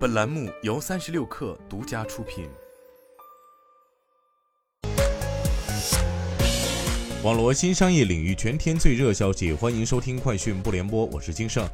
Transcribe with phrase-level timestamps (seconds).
[0.00, 2.48] 本栏目由三十六氪独家出品。
[7.22, 11.68] 网罗新商业领域全天最热消息，欢迎收听快讯不联播，我是金盛。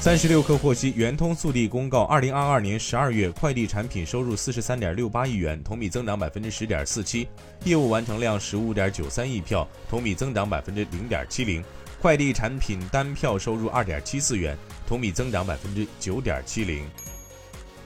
[0.00, 7.28] 三十六氪获悉，圆通速递公告，二零二二年十二月快递产品收入四十三点六八亿元，同比增长百分之十点四七，
[7.62, 11.62] 业务完成量十五点九三亿票，同比增长百分之零点七零。
[12.00, 14.56] 快递产品单票收入二点七四元，
[14.86, 16.82] 同比增长百分之九点七零。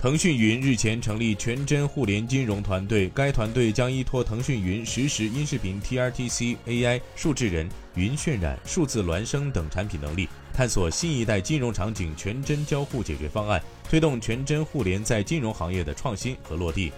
[0.01, 16.93] 腾讯云日前成立全真互联金融团队，该团队将依托腾讯云实时音视频、TRTC AI、数智人、云渲染、数字孪生等产品能力，探索新一代金融场景全真交互解决方案，推动全真互联在金融行业的创新和落地。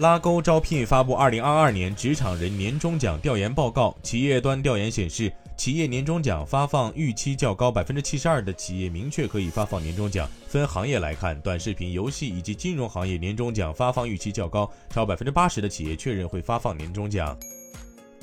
[0.00, 5.30] 拉钩招聘发布二零二二年职场人年终奖调研报告，企业端调研显示。
[5.58, 10.26] 企业年终奖发放预期较高，百分之七十二的企业明确可以发放年终奖。
[10.48, 17.36] 分行业来看，短视频、游戏以及金融行业年终奖发放预期较高，超百分之八十的企业确认会发放年终奖。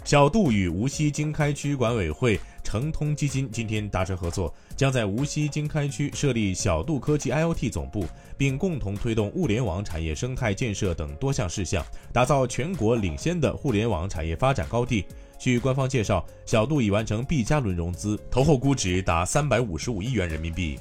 [0.04, 8.06] 小度与无锡经开区管委会、诚通基金今天达成合作，将在无锡经开区设立小度科技 IoT 总部，
[8.38, 15.06] 并共同推动物联网产业生态建设等多项事项，打造全国领先的互联网产业发展高地。
[15.40, 20.78] 据官方介绍，小度已完成 B 加轮融资，投后估值达三百五十五亿元人民币。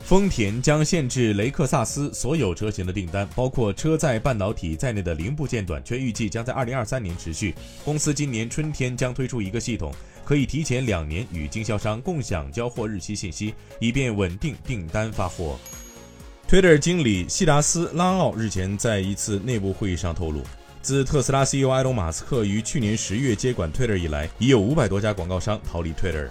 [0.00, 7.52] 丰田将限制雷克萨斯所有车型的订单，包括车载半导体在内的零部件短缺，预计将在二零二三年持续。
[7.84, 9.92] 公司今年春天将推出一个系统，
[10.26, 15.56] 可以提前两年与经销商共享交货日期信息，以便稳定订单发货。
[16.48, 20.42] Twitter 经理希达斯拉奥日前在一次内部会议上透露。
[20.82, 26.28] 自特斯拉 CEO 埃隆·马斯克于去年十月接管 Twitter 以来，已有五百多家广告商逃离 Twitter。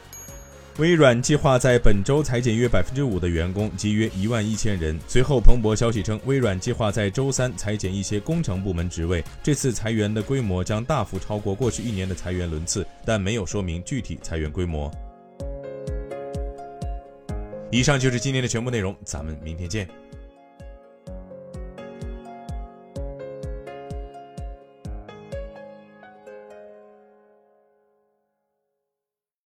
[0.77, 4.99] 微软计划在本周裁减约百分之五的员工，即约一万一千人。
[5.07, 14.91] 随后，彭博消息称，微软计划在周三裁减一些工程部门职位，这次裁员的规模将大幅超过过去一年的裁员轮次，但没有说明具体裁员规模。
[17.71, 19.88] 以上就是今天的全部内容，咱们明天见。